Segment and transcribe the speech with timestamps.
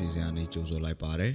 [0.00, 1.34] စီအစဉ်အနေကြိုဆိုလိုက်ပါတယ်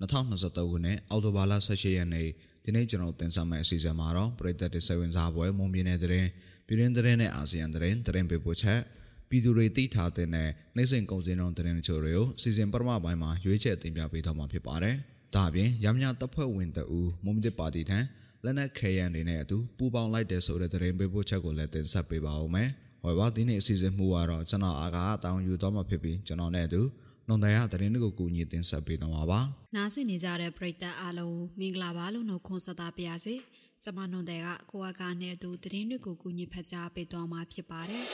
[0.00, 2.28] 2023ခုနှစ်အောက်တိုဘာလ18ရက်နေ့
[2.64, 6.26] ဒီနေ့ကျွန်တော်တင်ဆက်မယ့်အစီအစဉ်မှာတော့ပြည်သက်တွေစိတ်ဝင်စားပွဲမုံပြင်းတဲ့တဲ့
[6.66, 8.80] ပြည်ရင်းတဲ့နဲ့အာဆီယံတဲ့တဲ့ပေးပို့ချက်
[9.28, 14.96] ပြည်သူတွေသိထားတဲ့နဲ့နိုင်စဉ်ကုန်စည်နှုန်းတဲ့တချို့တွေကိုစီစဉ်ပထမပိုင်းမှာရွေးချယ်တင်ပြပေးတော့မှာဖြစ်ပါတယ်
[15.34, 17.98] ဒါအပြင်ရမညာတပ်ဖွဲ့ဝင်တအူမုံပြပါတီထံ
[18.44, 22.68] လက်နက်ခဲယံတွေနဲ့အတူပူပေါင်းလိုက်တဲ့ဆိုတဲ့တဲ့ပေးပို့ချက်ကိုလည်းတင်ဆက်ပေးပါဦးမယ်
[23.02, 26.82] ဟောပါဒီနေ့အစီအစဉ်မှုကတော့ကျွန်တော်အားကတောင်းယူတော့မှာဖြစ်ပြီးကျွန်တော်နဲ့အတူ
[27.30, 29.40] နှုံတရားသတင်းတွေကိုကူညီတင်ဆက်ပေးတော့မှာပါ
[29.74, 33.34] နားဆင်နေကြတဲ့ပရိသတ်အားလုံးမင်္ဂလာပါလို့နှုတ်ခွန်းဆက်တာပါရစေ
[33.82, 38.04] ကျမနှုံတဲ့ကကိုအကားနဲ့အတူသတင်းတွေကိုကူညီဖတ်ကြားပေးတော့မှာဖြစ်ပါတယ်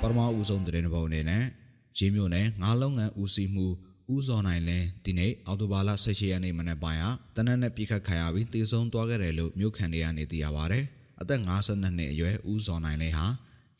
[0.00, 1.44] ပထမဦးဆုံးသတင်းပုံအနေနဲ့
[1.98, 3.66] ရေမြို့နယ်ငါးလုံးငန်းဦးစီးမှု
[4.14, 7.06] ဦးစောနိုင်လင်းဒီနေ့အော်တိုဘာလ18ရက်နေ့မနက်ပိုင်းက
[7.36, 10.80] တနက်နဲ့ပြစ်ခတ်ခံရပြီးတေဆုံးသွားခဲ့တယ်လို့မြို့ခံတွေကနေသိရပါဗျ။
[11.20, 13.26] အသက်52နှစ်အရွယ်ဦးစောနိုင်လင်းဟာ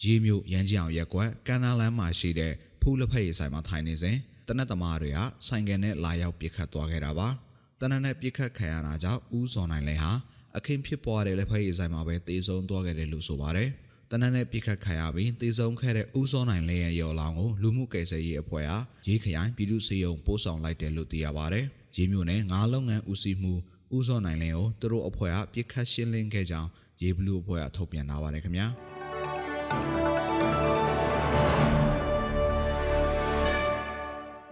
[0.04, 4.16] ရေမြို့ရန်ကြောင်ရက်ကွက်ကန္နာလန်းမှာရှိတဲ့ဖူးလက်ဖက်ရည်ဆိုင်မှာထိုင်နေစဉ်
[4.48, 5.18] တနက်သမားတွေက
[5.48, 7.28] ဆိုင်ကယ်နဲ့လာရောက်ပြစ်ခတ်သွားခဲ့တာပါ။
[7.80, 10.12] တနက်နဲ့ပြစ်ခတ်ခံရတာကြောင့်ဦးစောနိုင်လင်းဟာ
[10.56, 13.70] အခင်းဖြစ်ပွားတဲ့လက်ဖက်ရည်ဆိုင်မှာပဲတေဆုံးသွားခဲ့တယ်လို့ဆိုပါတယ်။
[14.10, 21.60] တနက်နဲ့ပြစ်ခတ်ခံရပြီးတေဆုံးခဲ့တဲ့ဦးစောနိုင်လင်းရဲ့ရော်လောင်ကိုလူမှုကယ်ဆယ်ရေးအဖွဲ့ဟာရေးခရိုင်ပြည်သူ့စေယုံပို့ဆောင်လိုက်တယ်လို့သိရပါဗျ။
[21.96, 23.54] ရေးမျိုးနဲ့ငါးလုပ်ငန်းဦးစီးမှု
[23.96, 26.68] ဦးစောနိုင်လင်းကိုသူတို့အဖွဲ့ကပြစ်ခတ်ရှင်းလင်းခဲ့ကြောင်း
[27.02, 28.66] ရေးဘလူးအဖွဲ့ကထုတ်ပြန်လာပါတယ်ခင်ဗျာ။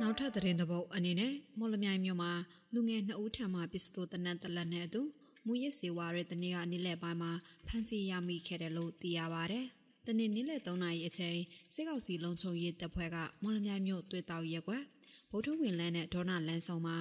[0.00, 2.32] နောက်ထပ်သတင်းသဘောအနေနဲ့မော်လမြိုင်မြို့မှာ
[2.74, 5.02] လူငယ်2ဦးထံမှပစ္စတိုတနတ်တလက်နဲ့အတူ
[5.46, 7.32] မူရစ်စေဝါရဲ့တနေ့ကနေ့လယ်ပိုင်းမှာ
[7.66, 9.60] ဖမ်းဆီးရမိခဲ့တယ်လို့သိရပါဗျ။
[10.06, 11.38] တနေ့နေ့လယ်3နာရီအချိန်
[11.74, 14.84] စစ်ကောက်စီလုံခြုံရေးတပ်ဖွဲ့ကမော်လမြိုင်မြို့တွေ့တောက်ရက်ကွက်
[15.30, 16.96] ဗုဒ္ဓဝင်လန်းနဲ့ဒေါနာလန်းဆောင်မှာ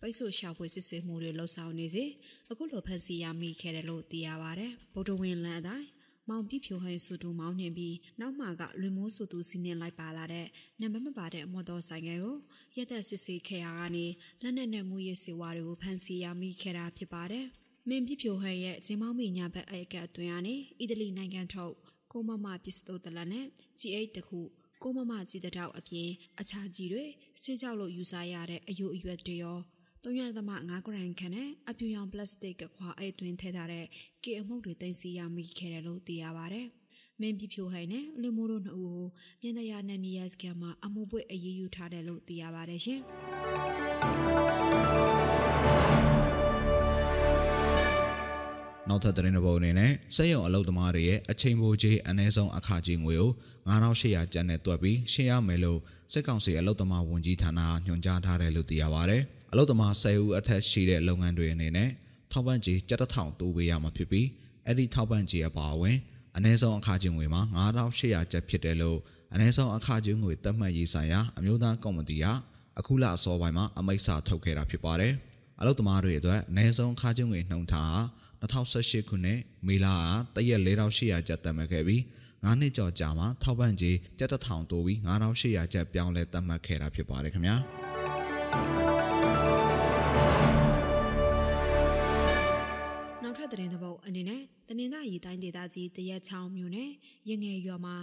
[0.00, 2.04] ပိတ်ဆို့ရှာဖွေစစ်ဆေးမှုတွေလှုပ်ဆောင်နေစေ
[2.50, 5.86] အခုလိုဖမ်းဆီးရမိခဲ့တယ်လို့သိရပါဗျ။ဗုဒ္ဓဝင်လန်းအတိုင်း
[6.28, 10.46] မောင်ပြဖြိုဟိုင်းဆူတူမောင်းနှင်ပြီးနောက်မှကလွင်မိုးဆူတူစီးနှင်လိုက်ပါလာတဲ့
[10.80, 12.36] နံပါတ်မပါတဲ့မော်တော်ဆိုင်ကယ်ကို
[12.76, 14.06] ရက်သက်စစ်ဆေးခဲ့ရကနေ
[14.42, 17.46] လက်နက်နဲ့မူရည်စေဝါတွေကိုဖမ်းဆီးရမိခဲ့တာဖြစ်ပါတယ်။
[17.88, 21.74] မင်းပြဖြိုဟန်ရဲ့ဂျင်းမောင်းမီညာဘက်အိုက်ကအတွင်းကနေအီတလီနိုင်ငံထုတ်
[22.12, 23.46] ကိုမမပစ္စတိုတလနဲ့
[23.78, 24.40] G8 တခု
[24.82, 26.08] ကိုမမကြီးတတောက်အပြင်
[26.40, 27.04] အခြားကြီးတွေ
[27.42, 29.58] ဆေးကြောက်လို့ယူဆရတဲ့အယိုအရွက်တွေရော
[30.04, 33.86] 3.5ဂရမ်ခန့်နဲ့အပြူရောင်ပလတ်စတစ်ကခွာအဲ့တွင်ထည့်ထားတဲ့
[34.24, 36.62] ကေအမှုန့်တွေတင်စီရမိခဲ့တယ်လို့သိရပါဗျ။
[37.20, 39.08] မင်းပြဖြိုဟိုင်နဲ့လူမိုးတို့နှစ်ဦးကို
[39.42, 43.00] မြန်တရားနယ်မြေရစကန်မှာအမှုပွေအရေးယူထားတယ်လို့သိရပါတယ်ရှင်။
[48.88, 53.30] နောက်ထပ်သတင်းတစ်ပုဒ်အနေနဲ့စက်ရုံအလုပ်သမားတွေရဲ့အချိန်ပိုကြီးအနည်းဆုံးအခကြေးငွေကို
[53.68, 55.80] 9800ကျပ်နဲ့တွက်ပြီးရှင်းရမယ်လို့
[56.12, 59.18] စစ်ကောင်စီအလုပ်သမားဝန်ကြီးဌာနကညွှန်ကြားထားတယ်လို့သိရပါဗျ။
[59.52, 61.90] အလုပ်သမား10ဦးအထက်ရှိတဲ့လုပ်ငန်းတွေအနေနဲ့
[62.32, 64.26] ထောက်ပံ့ကြေး7000တိုးပေးရမှာဖြစ်ပြီး
[64.66, 65.96] အဲ့ဒီထောက်ပံ့ကြေးအပါအဝင်
[66.36, 68.98] အနည်းဆုံးအခကြေးငွေမှာ9800ကျပ်ဖြစ်တယ်လို့
[69.34, 72.24] အနည်းဆုံးအခကြေးငွေသတ်မှတ်ရေးဆိုင်ရာအမျိုးသားကော်မတီက
[72.78, 75.12] အခုလအစောပိုင်းမှာအမိန့်စာထုတ်ခဲ့တာဖြစ်ပါတယ်။
[75.60, 78.00] အလုပ်သမားတွေအတွက်အနည်းဆုံးအခကြေးငွေနှုန်းထားဟာ
[78.42, 79.86] 2018ခုနှစ်မေလ
[80.34, 82.02] ကတရက်4800ကျပ်တတ်မှတ်ခဲ့ပြီး
[82.44, 87.56] 9နှစ်ကျော်ကြာမှာထောက်ပံ့ကြေး7000တိုးပြီး9800ကျပ်ပြောင်းလဲတတ်မှတ်ခဲ့တာဖြစ်ပါတယ်ခင်ဗျာ
[93.22, 96.90] နောက်ထပ်သတင်းသဘောအနေနဲ့တနင်္သာရီတိုင်းဒေသကြီးတရက်ချောင်းမြို့နယ်
[97.28, 97.96] ရငယ်ရွာမှာ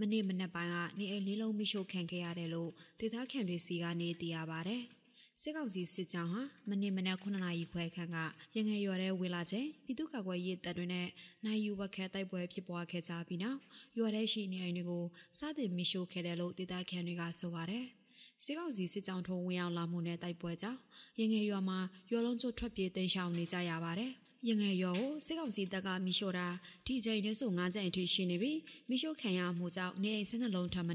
[0.00, 2.70] မနေ့မနက်ပိုင်းကနေအိမ်လေးလုံးမိရှို့ခံခဲ့ရတယ်လို့
[3.00, 4.78] ဒေသခံတွေစီကနေသိရပါဗျ။
[5.42, 8.16] စစ်ကောင်စီစစ်ကြောင်းဟာမနေ့မနက်9နာရီခွဲခန့်က
[8.56, 11.08] ရငယ်ရွာထဲဝင်လာချိန်ပြည်သူ့ကာကွယ်ရေးတပ်တွေနဲ့
[11.44, 13.60] နိုင်ယူဝက်ခဲတိုက်ပွဲဖြစ်ပွားခဲ့ကြပြီးနောက်
[13.98, 15.04] ရွာထဲရှိနေအိမ်တွေကို
[15.38, 17.84] စတင်မီရှို့ခဲ့တယ်လို့ဒေသခံတွေကဆိုပါတယ်။
[18.44, 20.80] စစ်ကောင်စီစစ်ကြောင်းထိုးဝင်ရောက်လာမှုနဲ့တိုက်ပွဲကြောင့်
[21.20, 21.78] ရငယ်ရွာမှာ
[22.10, 24.12] ရွာလုံးကျွတ်ထွက်ပြေးတိမ်းရှောင်နေကြရပါတယ်။
[24.48, 26.46] ရငယ်ရွာကိုစစ်ကောင်စီတပ်ကမီရှို့တာ
[26.86, 28.58] ဒီချိန်တည်းဆို9ချိန်အထိရှိနေပြီး
[28.88, 30.94] မီရှို့ခံရမှုကြောင့်နေအိမ်၁၂လုံးထပ်မံ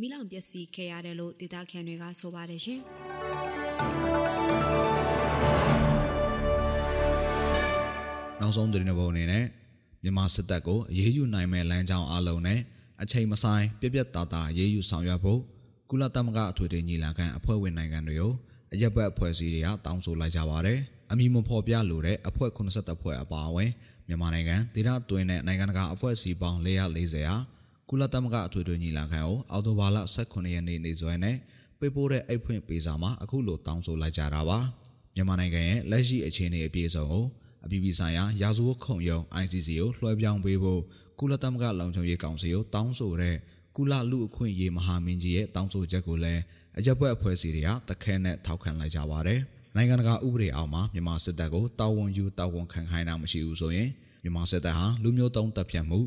[0.00, 2.82] မိလောင်ပျက်စီးခဲ့ရတယ်လို့ဒေသခံတွေကဆိုပါတယ်ရှင်။
[8.40, 9.44] နောက်ဆုံးသတင်းပုံအနေနဲ့
[10.02, 12.60] မြန်မာစစ်တပ်ကိုအရေးယူနိုင်မဲ့လမ်းကြောင်းအလုံးနဲ့
[13.02, 15.40] အချိန်မဆိုင်ပြက်ပြက်သားသားအရေးယူဆောင်ရွက်ဖို့
[15.90, 18.32] ကုလသမဂ္ဂအထွေထွေညီလာခံအဖွဲ့ဝင်နိုင်ငံတွေကို
[18.72, 20.78] အရက်ဘက်အဖွဲ့အစည်းတွေကတောင်းဆိုလိုက်ကြပါတယ်။
[21.10, 23.70] အမည်မဖော်ပြလိုတဲ့အဖွဲ့82ဖွဲ့အပါအဝင်
[24.08, 27.36] မြန်မာနိုင်ငံဒေသတွင်းနဲ့နိုင်ငံတကာအဖွဲ့အစည်းပေါင်း440ဟာ
[27.88, 31.36] ကုလသမဂ္ဂအထွေထွေညီလာခံကိုအောက်တိုဘာလ18ရက်နေ့နေ့စွဲနဲ့
[31.80, 34.58] ပေးပို့တဲ့အိတ်ဖွင့်ပေးစာမှာအခုလိုတောင်းဆိုလိုက်ကြတာပါ
[35.14, 37.26] မြန်မာနိုင်ငံရဲ့လက်ရှိအခြေအနေအပြည့်အစုံကို
[37.64, 40.80] အပြည်ပြည်ဆိုင်ရာရာဇဝတ်ခုံရုံး ICC ကိုလွှဲပြောင်းပေးဖို့
[41.20, 43.36] ကုလသမဂ္ဂလုံခြုံရေးကောင်စီကိုတောင်းဆိုတဲ့
[43.76, 46.42] ကုလလူအခွင့်အရေးမဟာမင်းကြီးရဲ့တောင်းဆိုချက်ကိုလည်း
[46.78, 49.40] အကြက်ပွဲအဖွဲ့အစည်းတွေကတခဲနဲ့ထောက်ခံလိုက်ကြပါတယ်
[49.76, 53.90] နိုင်ငံတကာဥပဒေအောက်မှာမြန်မာစစ်တပ်ကိုတာဝန်ယူတာဝန်ခံခိုင်းတာမရှိဘူးဆိုရင်င
[54.22, 55.98] မြန်မာစစ်တပ်ဟာလူမျိုးတုံးတပ်ဖြတ်မှု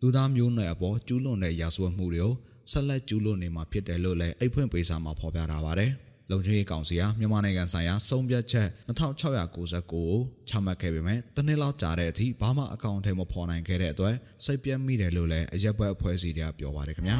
[0.00, 2.34] လူသားမျိုးနွယ်အပေါ်ကျူးလွန်တဲ့ရာဇဝတ်မှုတွေကို
[2.72, 5.92] ဆက်လက်ကျူးလွန်နေမှာဖြစ်တယ်လို့လည်းအိတ်ဖွင့်ပေးစာမှာဖော်ပြထားပါတယ်။
[6.30, 10.10] လုံခြုံရေးကောင်စီဟာမြန်မာနိုင်ငံဆိုင်ရာစုံပြတ်ချက်2699ကို
[10.48, 17.18] ချမှတ်ခဲ့ပေမဲ့တနေ့လောက်ကြာတဲ့အထိဘာမှအကောင့်ထဲမဖော်နိုင်ခဲ့တဲ့အတွက်စိတ်ပြတ်မိတယ်လို့လည်းအရက်ဘက်အဖွဲ့အစည်းတွေကပြောပါတယ်ခင်ဗျာ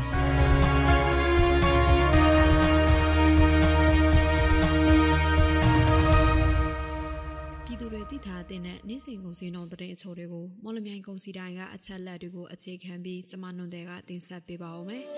[9.38, 15.05] ။နေ့စဉ်ကုန်စည်နှုန်းတဲ့အချို့တွေကိုမော်လမြိုင်ကုန်စည်တိုင်းကအချက်လက်တွေကိုအခြေခံပြီးကျမနွန်တဲ့ကတင်ဆက်ပေးပါဦးမယ်။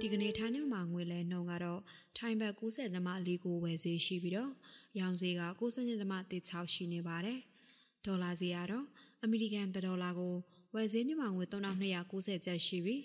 [0.00, 1.80] ဒီကနေ့ထိုင်းမြန်မာငွေလဲနှုန်းကတော့
[2.18, 4.52] ထိုင်းဘတ်90ဓမ္မ4ကိုဝယ်ဈေးရှိပြီးတော့
[5.00, 7.38] ရောင်ဈေးက90ဓမ္မ16ရှိနေပါတယ်။
[8.04, 8.86] ဒေါ်လာဈေးကတော့
[9.22, 10.34] အမေရိကန်ဒေါ်လာကို
[10.74, 13.02] ဝယ်ဈေးမြန်မာငွေ3290ကျပ်ရှိပြီး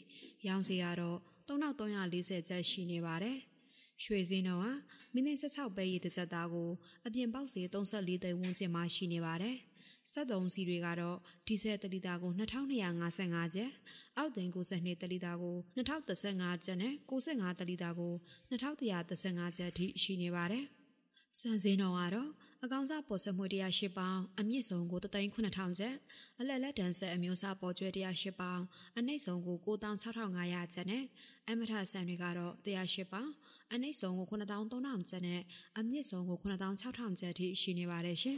[0.47, 1.17] ရောင်ဈေးကတော့
[1.47, 3.37] 3340ကျပ်ရှိနေပါတယ်။
[4.03, 4.67] ရွှေစင်းတော့က
[5.15, 6.69] မိနစ်16ပဲရည်တစ်ချက်သားကို
[7.05, 9.57] အပြင်ပေါက်စီ34သိန်းဝန်းကျင်မှာရှိနေပါတယ်။
[10.11, 11.17] စက်သုံးစီတွေကတော့
[11.47, 13.69] ဒီဇယ်တလီတာကို2255ကျပ်၊
[14.17, 18.13] အောက်သိန်း92တလီတာကို2035ကျပ်နဲ့65တလီတာကို
[18.51, 20.65] 2135ကျပ်ထိရှိနေပါတယ်။
[21.39, 22.29] စံစင်းတော်ကတော့
[22.63, 25.95] အကောင်စားပေါ်ဆက်မှု108ပေါင်အမြင့်ဆုံးကို3,9000ကျပ်
[26.39, 28.61] အလက်လက်တန်းဆက်အမျိုးအစားပေါ်ကျွဲ108ပေါင်
[28.97, 31.03] အနှိမ့်ဆုံးကို96,500ကျပ်နဲ့
[31.49, 33.29] အမထဆန်တွေကတော့108ပေါင်
[33.73, 35.41] အနှိမ့်ဆုံးကို9300ကျပ်နဲ့
[35.79, 38.37] အမြင့်ဆုံးကို9600ကျပ်ထိရှိနေပါတယ်ရှင်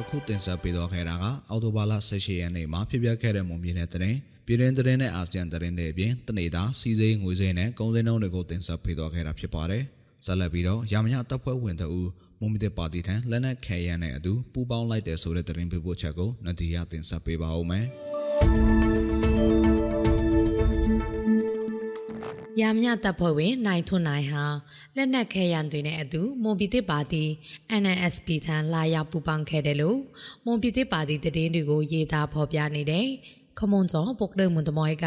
[0.00, 4.16] အခုတင်ဆက်ပေးသွားခဲ့တာကအော်တိုဘာလ18ရက်နေ့မှာဖြစ်ပျက်ခဲ့တဲ့မုံမြင့်တဲ့တဲ့
[4.46, 9.84] ပြည်တွင်းသတင်းနဲ့အာဆီယံသတင်းတွေအပြင်တနေသားစီစိမ်းငွေစိမ်းနဲ့ကုန်စည်နှုန်းတွေကိုတင်ဆက်ပေးသွားခဲ့တာဖြစ်ပါတယ်။
[10.26, 12.10] ဆက်လက်ပြီးတော့ရာမညတပ်ဖွဲ့ဝင်တို့
[12.40, 17.86] မုံမြင့်ပါတီထံလက်နက်ခဲရန်နဲ့အတူပူးပေါင်းလိုက်တဲ့ဆိုတဲ့သတင်းပေးပို့ချက်ကိုနဒီယာတင်ဆက်ပေးပါဦးမယ်။
[22.60, 24.44] ရမညတပ်ဖွဲ့ဝင်နိုင်ထွန်းနိုင်ဟာ
[24.96, 27.24] လက်နက်ခဲရန်တွေနဲ့အတူမွန်ပြည်သစ်ပါတီ
[27.82, 29.98] NNSP ထံလာရောက်ပူးပေါင်းခဲ့တယ်လို့
[30.44, 33.06] မွန်ပြည်သစ်ပါတီတည်င်းတွေကိုရေးသားဖော်ပြနေတယ်။
[33.58, 35.06] ခမွန်ကျော်ပုတ်တဲ့မွန်တမော်က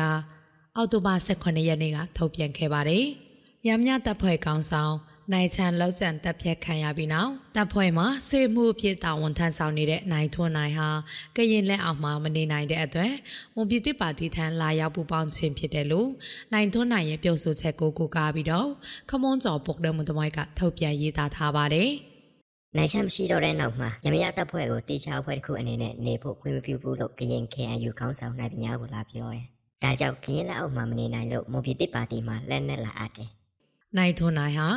[0.75, 3.05] အောက်တိုဘာ18ရက်နေ့ကထုတ်ပြန်ခဲ့ပါတယ်။
[3.67, 4.95] ရမညတပ်ဖွဲ့ကောင်းဆောင်
[5.31, 10.89] နိုင်ချန်လောက်ကျန်တပ်ဖြတ်ခံရပြီးနောက်တပ်ဖွဲ့မှာစေမှုအဖြစ်တာဝန်ထမ်းဆောင်နေတဲ့နိုင်ထွန်းနိုင်ဟာ
[11.35, 13.13] ကရင်လက်အောက်မှာမနေနိုင်တဲ့အတွက်
[13.55, 16.09] ဝန်ပြည်တစ်ပါတီထံလာရောက်ပူပေါင်းခြင်းဖြစ်တယ်လို့
[16.53, 18.69] နိုင်ထွန်းနိုင်ရဲ့ပြောဆိုချက်ကိုကိုကားပြီးတော့
[19.09, 21.89] ခမွန်ကျော်ပုတ်တဲ့မွန်တမိုက်ကထုတ်ပြန်ရေးသားထားပါတယ်
[22.77, 29.45] နိုင်ချမ်းမရှိတော့တဲ့နောက်မှာရမရတပ်ဖွဲ့ကိုတေချာအဖွဲ့တစ်ခုအနေနဲ့နေဖို့ခွင့်မပြုဘူးလို့ကရင် KNU ခေါင်းဆောင်နိုင်ပညာကိုလာပြောတယ်။
[29.83, 33.31] ဒါကြောင့်ကရင်လက်အောက်မှာမနေနိုင်လို့မွန်ပြည်တစ်ပါတီမှာလက်နက်လာအပ်တယ်။
[33.97, 34.69] နိုင်ထွန်းနိုင်ဟာ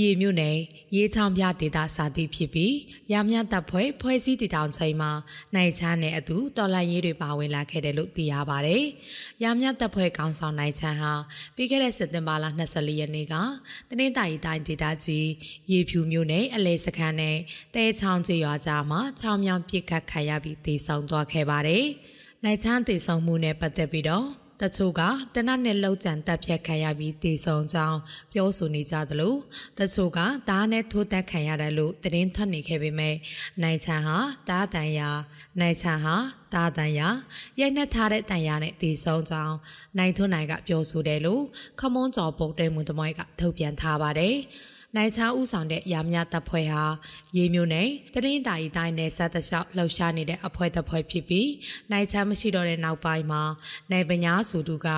[0.00, 0.56] ရေမြို့နယ်
[0.94, 2.74] ရေးချောင်းပြဒေသစာတိဖြစ်ပြီး
[3.12, 5.12] ရမတပ်ဖွဲ့ဖွဲ့စည်းတည်ထောင်ချိန်မှာ
[5.54, 8.76] နိုင်ချမ်းနဲ့အတူတော်လှန်ရေးတွေပါဝင်လာခဲ့တယ်လို့သိရပါဗျ။
[9.42, 11.12] ရမတပ်ဖွဲ့ကောင်းဆောင်နိုင်ချမ်းဟာ
[11.56, 13.34] ပြီးခဲ့တဲ့စက်တင်ဘာလ24ရက်နေ့က
[13.88, 15.28] တနင်္သာရီတိုင်းဒေသကြီး
[15.72, 17.36] ရေဖြူမြို့နယ်အလဲစခန်းနဲ့
[17.74, 21.84] တဲချောင်းကျေးရွာကြားမှာချောင်းမြောင်းပြစ်ခတ်ခံရပြီးတည်ဆုံသွားခဲ့ပါတယ်။
[22.44, 25.02] နိုင်ချမ်းတည်ဆုံမှုနဲ့ပတ်သက်ပြီးတော့ တချို့က
[25.34, 27.98] တနတ်နဲ့လှုပ်ကြံတက်ဖြတ်ခံရပြီးတည်ဆုံကြောင်း
[28.32, 29.34] ပြောဆိုနေကြသလို
[29.78, 30.18] တချို့က
[30.48, 33.14] ဓာတ်နဲ့ထိုးတက်ခံရတယ်လို့သတင်းထွက်နေခဲ့ပေမဲ့
[33.62, 35.10] နိုင်ချန်ဟာဓာတ်တန်ရာ
[35.60, 36.16] နိုင်ချန်ဟာ
[36.52, 37.08] ဓာတ်တန်ရာ
[37.60, 39.56] ရိုက်နှက်ထားတဲ့တန်ရာနဲ့တည်ဆုံကြောင်း
[39.98, 41.42] နိုင်ထွန်းနိုင်ကပြောဆိုတယ်လို့
[41.80, 44.36] ခမွန်းကျော်ပုတ်တဲမှုသမိုင်းကထုတ်ပြန်ထားပါတယ်။
[44.96, 46.84] နိုင်ချာဦးဆောင်တဲ့ရာမြတပ်ဖွဲ့ဟာ
[47.36, 51.50] ရေမျိုးနဲ့တရင်တာရီတိုင်းနယ်ဆက်တလျှောက်လှုပ်ရှားနေတဲ့အဖွဲ့တပ်ဖွဲ့ဖြစ်ပြီး
[51.90, 53.42] နိုင်ချာမရှိတော့တဲ့နောက်ပိုင်းမှာ
[53.90, 54.88] နိုင်ပညာစုသူက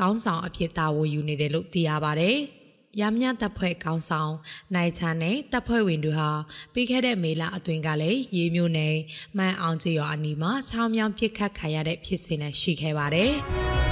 [0.00, 2.38] ကောင်းဆောင်အဖြစ်တာဝန်ယူနေတယ်လို့သိရပါတယ်။
[3.00, 4.32] ရမညတပ်ဖွဲ့ကောင်းဆောင်
[4.74, 6.30] နိုင်ချာနဲ့တပ်ဖွဲ့ဝင်တွေဟာ
[6.72, 8.96] ပြီးခဲ့တဲ့မေလအတွင်းကလည်းရေမျိုးနယ်
[9.36, 13.32] မှန်အောင်ကျေးရွာအနီးမှာချောင်းမြောင်းပစ်ခတ်ခံရတဲ့ဖြစ်စဉ်နဲ့ရှိခဲ့ပါတယ်။